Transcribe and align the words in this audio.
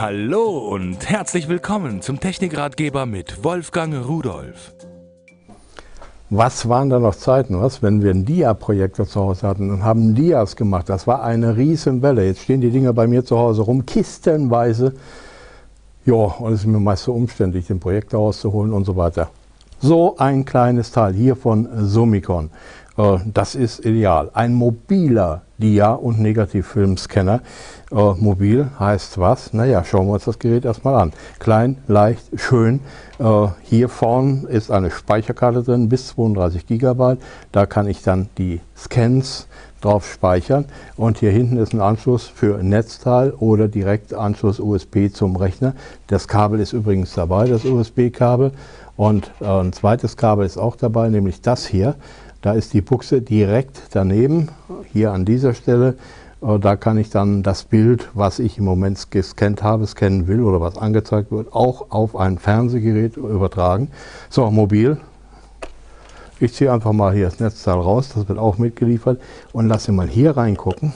Hallo 0.00 0.58
und 0.58 1.10
herzlich 1.10 1.48
willkommen 1.48 2.02
zum 2.02 2.20
Technikratgeber 2.20 3.04
mit 3.04 3.42
Wolfgang 3.42 4.06
Rudolf. 4.06 4.72
Was 6.30 6.68
waren 6.68 6.88
da 6.88 7.00
noch 7.00 7.16
Zeiten, 7.16 7.60
was, 7.60 7.82
wenn 7.82 8.00
wir 8.04 8.12
einen 8.12 8.24
Dia-Projektor 8.24 9.08
zu 9.08 9.18
Hause 9.18 9.48
hatten 9.48 9.72
und 9.72 9.82
haben 9.82 10.14
Dias 10.14 10.54
gemacht. 10.54 10.88
Das 10.88 11.08
war 11.08 11.24
eine 11.24 11.56
Riesenwelle. 11.56 12.24
Jetzt 12.24 12.42
stehen 12.42 12.60
die 12.60 12.70
Dinger 12.70 12.92
bei 12.92 13.08
mir 13.08 13.24
zu 13.24 13.40
Hause 13.40 13.62
rum, 13.62 13.86
kistenweise. 13.86 14.94
Ja, 16.04 16.14
und 16.14 16.52
es 16.52 16.60
ist 16.60 16.66
mir 16.66 16.78
meist 16.78 17.02
so 17.02 17.12
umständlich, 17.12 17.66
den 17.66 17.80
Projektor 17.80 18.20
rauszuholen 18.20 18.72
und 18.72 18.84
so 18.84 18.94
weiter. 18.94 19.30
So 19.80 20.16
ein 20.18 20.44
kleines 20.44 20.92
Teil 20.92 21.12
hier 21.12 21.34
von 21.34 21.68
Summicon. 21.88 22.50
Äh, 22.98 23.18
das 23.32 23.54
ist 23.54 23.84
ideal. 23.84 24.30
Ein 24.34 24.54
mobiler 24.54 25.42
Dia- 25.58 25.92
und 25.92 26.20
Negativfilmscanner. 26.20 27.40
Äh, 27.90 27.94
mobil 28.18 28.68
heißt 28.78 29.18
was? 29.18 29.52
Naja, 29.52 29.84
schauen 29.84 30.06
wir 30.08 30.14
uns 30.14 30.24
das 30.24 30.38
Gerät 30.38 30.64
erstmal 30.64 30.96
an. 30.96 31.12
Klein, 31.38 31.78
leicht, 31.86 32.24
schön. 32.36 32.80
Äh, 33.18 33.48
hier 33.62 33.88
vorne 33.88 34.46
ist 34.48 34.70
eine 34.70 34.90
Speicherkarte 34.90 35.62
drin, 35.62 35.88
bis 35.88 36.08
32 36.08 36.66
GB. 36.66 37.16
Da 37.52 37.66
kann 37.66 37.88
ich 37.88 38.02
dann 38.02 38.28
die 38.36 38.60
Scans 38.76 39.46
drauf 39.80 40.10
speichern. 40.10 40.66
Und 40.96 41.18
hier 41.18 41.30
hinten 41.30 41.56
ist 41.56 41.72
ein 41.72 41.80
Anschluss 41.80 42.26
für 42.26 42.62
Netzteil 42.62 43.30
oder 43.30 43.68
direkt 43.68 44.12
Anschluss 44.12 44.58
USB 44.58 45.08
zum 45.12 45.36
Rechner. 45.36 45.74
Das 46.08 46.26
Kabel 46.26 46.60
ist 46.60 46.72
übrigens 46.72 47.14
dabei, 47.14 47.46
das 47.46 47.64
USB-Kabel. 47.64 48.52
Und 48.96 49.30
äh, 49.40 49.44
ein 49.44 49.72
zweites 49.72 50.16
Kabel 50.16 50.44
ist 50.44 50.58
auch 50.58 50.74
dabei, 50.74 51.08
nämlich 51.08 51.40
das 51.40 51.66
hier. 51.66 51.94
Da 52.40 52.52
ist 52.52 52.72
die 52.72 52.82
Buchse 52.82 53.20
direkt 53.20 53.82
daneben, 53.90 54.48
hier 54.92 55.12
an 55.12 55.24
dieser 55.24 55.54
Stelle. 55.54 55.96
Äh, 56.40 56.58
da 56.60 56.76
kann 56.76 56.96
ich 56.96 57.10
dann 57.10 57.42
das 57.42 57.64
Bild, 57.64 58.08
was 58.14 58.38
ich 58.38 58.58
im 58.58 58.64
Moment 58.64 59.10
gescannt 59.10 59.62
habe, 59.62 59.86
scannen 59.86 60.28
will 60.28 60.42
oder 60.42 60.60
was 60.60 60.78
angezeigt 60.78 61.32
wird, 61.32 61.52
auch 61.52 61.90
auf 61.90 62.14
ein 62.14 62.38
Fernsehgerät 62.38 63.16
übertragen. 63.16 63.90
So, 64.30 64.48
mobil. 64.50 64.98
Ich 66.38 66.54
ziehe 66.54 66.72
einfach 66.72 66.92
mal 66.92 67.12
hier 67.12 67.24
das 67.24 67.40
Netzteil 67.40 67.74
raus, 67.74 68.10
das 68.14 68.28
wird 68.28 68.38
auch 68.38 68.58
mitgeliefert 68.58 69.20
und 69.52 69.66
lasse 69.66 69.90
mal 69.90 70.06
hier 70.06 70.36
reingucken. 70.36 70.92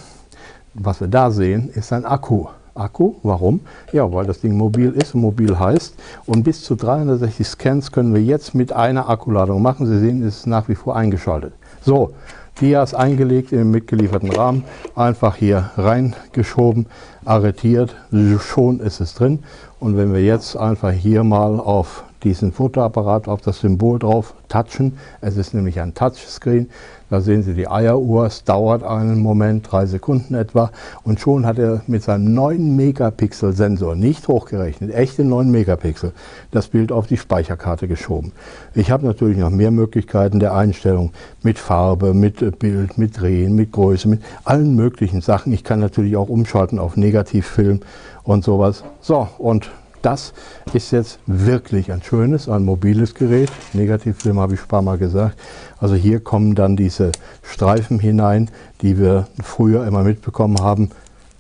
Was 0.74 1.00
wir 1.00 1.08
da 1.08 1.32
sehen, 1.32 1.68
ist 1.70 1.92
ein 1.92 2.04
Akku. 2.04 2.46
Akku. 2.74 3.14
Warum? 3.22 3.60
Ja, 3.92 4.12
weil 4.12 4.26
das 4.26 4.40
Ding 4.40 4.56
mobil 4.56 4.90
ist, 4.90 5.14
mobil 5.14 5.58
heißt. 5.58 5.94
Und 6.26 6.42
bis 6.44 6.62
zu 6.62 6.74
360 6.74 7.46
Scans 7.46 7.92
können 7.92 8.14
wir 8.14 8.22
jetzt 8.22 8.54
mit 8.54 8.72
einer 8.72 9.08
Akkuladung 9.08 9.62
machen. 9.62 9.86
Sie 9.86 9.98
sehen, 9.98 10.22
es 10.22 10.38
ist 10.38 10.46
nach 10.46 10.68
wie 10.68 10.74
vor 10.74 10.96
eingeschaltet. 10.96 11.52
So, 11.82 12.12
Dias 12.60 12.94
eingelegt 12.94 13.52
in 13.52 13.58
den 13.58 13.70
mitgelieferten 13.70 14.30
Rahmen, 14.30 14.64
einfach 14.94 15.36
hier 15.36 15.70
reingeschoben, 15.76 16.86
arretiert, 17.24 17.96
schon 18.38 18.80
ist 18.80 19.00
es 19.00 19.14
drin. 19.14 19.40
Und 19.80 19.96
wenn 19.96 20.12
wir 20.12 20.22
jetzt 20.22 20.56
einfach 20.56 20.92
hier 20.92 21.24
mal 21.24 21.58
auf 21.58 22.04
diesen 22.24 22.52
Fotoapparat 22.52 23.28
auf 23.28 23.40
das 23.40 23.60
Symbol 23.60 23.98
drauf 23.98 24.34
touchen. 24.48 24.98
Es 25.20 25.36
ist 25.36 25.54
nämlich 25.54 25.80
ein 25.80 25.94
Touchscreen. 25.94 26.70
Da 27.10 27.20
sehen 27.20 27.42
Sie 27.42 27.52
die 27.52 27.68
Eieruhr. 27.68 28.26
Es 28.26 28.44
dauert 28.44 28.82
einen 28.82 29.20
Moment, 29.20 29.70
drei 29.70 29.84
Sekunden 29.84 30.34
etwa. 30.34 30.70
Und 31.04 31.20
schon 31.20 31.44
hat 31.44 31.58
er 31.58 31.82
mit 31.86 32.02
seinem 32.02 32.32
9 32.32 32.74
Megapixel 32.74 33.52
Sensor, 33.52 33.96
nicht 33.96 34.28
hochgerechnet, 34.28 34.94
echte 34.94 35.22
9 35.22 35.50
Megapixel, 35.50 36.12
das 36.52 36.68
Bild 36.68 36.90
auf 36.90 37.06
die 37.06 37.18
Speicherkarte 37.18 37.86
geschoben. 37.86 38.32
Ich 38.74 38.90
habe 38.90 39.04
natürlich 39.04 39.36
noch 39.36 39.50
mehr 39.50 39.70
Möglichkeiten 39.70 40.40
der 40.40 40.54
Einstellung 40.54 41.12
mit 41.42 41.58
Farbe, 41.58 42.14
mit 42.14 42.58
Bild, 42.58 42.96
mit 42.96 43.20
Drehen, 43.20 43.54
mit 43.54 43.72
Größe, 43.72 44.08
mit 44.08 44.22
allen 44.44 44.74
möglichen 44.74 45.20
Sachen. 45.20 45.52
Ich 45.52 45.64
kann 45.64 45.80
natürlich 45.80 46.16
auch 46.16 46.30
umschalten 46.30 46.78
auf 46.78 46.96
Negativfilm 46.96 47.80
und 48.22 48.42
sowas. 48.42 48.84
So, 49.00 49.28
und 49.36 49.70
das 50.02 50.32
ist 50.72 50.90
jetzt 50.90 51.18
wirklich 51.26 51.92
ein 51.92 52.02
schönes, 52.02 52.48
ein 52.48 52.64
mobiles 52.64 53.14
Gerät. 53.14 53.50
Negativfilm 53.72 54.38
habe 54.38 54.54
ich 54.54 54.68
paar 54.68 54.82
Mal 54.82 54.98
gesagt. 54.98 55.38
Also 55.78 55.94
hier 55.94 56.20
kommen 56.20 56.54
dann 56.54 56.76
diese 56.76 57.12
Streifen 57.42 57.98
hinein, 57.98 58.50
die 58.82 58.98
wir 58.98 59.28
früher 59.42 59.86
immer 59.86 60.02
mitbekommen 60.02 60.60
haben 60.60 60.90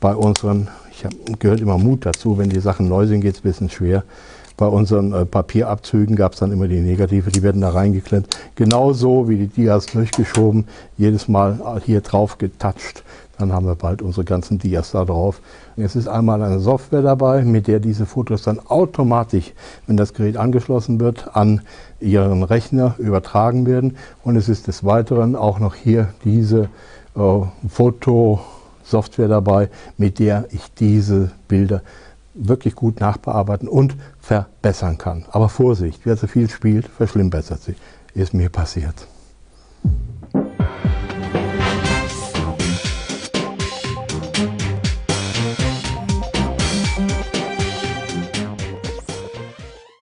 bei 0.00 0.14
unseren, 0.14 0.68
ich 0.90 1.04
habe 1.04 1.16
gehört 1.38 1.60
immer 1.60 1.78
Mut 1.78 2.06
dazu, 2.06 2.38
wenn 2.38 2.50
die 2.50 2.60
Sachen 2.60 2.88
neu 2.88 3.06
sind, 3.06 3.20
geht 3.20 3.34
es 3.34 3.40
ein 3.40 3.48
bisschen 3.48 3.70
schwer. 3.70 4.04
Bei 4.56 4.66
unseren 4.66 5.12
äh, 5.12 5.24
Papierabzügen 5.24 6.16
gab 6.16 6.32
es 6.32 6.40
dann 6.40 6.52
immer 6.52 6.68
die 6.68 6.80
Negative, 6.80 7.30
die 7.30 7.42
werden 7.42 7.60
da 7.60 7.70
reingeklemmt. 7.70 8.28
Genauso 8.54 9.28
wie 9.28 9.36
die 9.36 9.48
Dias 9.48 9.86
durchgeschoben, 9.86 10.66
jedes 10.96 11.28
Mal 11.28 11.80
hier 11.84 12.00
drauf 12.00 12.38
getoucht 12.38 13.02
dann 13.42 13.52
haben 13.52 13.66
wir 13.66 13.74
bald 13.74 14.02
unsere 14.02 14.24
ganzen 14.24 14.58
Dias 14.58 14.92
da 14.92 15.04
drauf. 15.04 15.40
Es 15.76 15.96
ist 15.96 16.06
einmal 16.06 16.42
eine 16.42 16.60
Software 16.60 17.02
dabei, 17.02 17.42
mit 17.42 17.66
der 17.66 17.80
diese 17.80 18.06
Fotos 18.06 18.42
dann 18.42 18.60
automatisch, 18.60 19.52
wenn 19.86 19.96
das 19.96 20.14
Gerät 20.14 20.36
angeschlossen 20.36 21.00
wird, 21.00 21.34
an 21.34 21.62
Ihren 21.98 22.44
Rechner 22.44 22.94
übertragen 22.98 23.66
werden. 23.66 23.96
Und 24.22 24.36
es 24.36 24.48
ist 24.48 24.68
des 24.68 24.84
Weiteren 24.84 25.34
auch 25.34 25.58
noch 25.58 25.74
hier 25.74 26.14
diese 26.24 26.68
äh, 27.16 27.40
Fotosoftware 27.68 29.28
dabei, 29.28 29.70
mit 29.96 30.20
der 30.20 30.46
ich 30.50 30.72
diese 30.74 31.32
Bilder 31.48 31.82
wirklich 32.34 32.74
gut 32.74 33.00
nachbearbeiten 33.00 33.68
und 33.68 33.96
verbessern 34.18 34.98
kann. 34.98 35.24
Aber 35.30 35.48
Vorsicht, 35.48 36.00
wer 36.04 36.16
zu 36.16 36.26
viel 36.26 36.48
spielt, 36.48 36.86
verschlimmbessert 36.86 37.62
sie. 37.62 37.74
Ist 38.14 38.34
mir 38.34 38.48
passiert. 38.48 39.06